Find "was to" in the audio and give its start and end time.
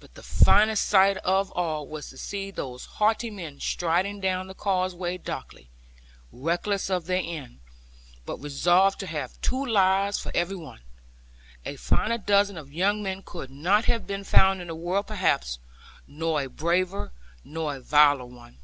1.86-2.18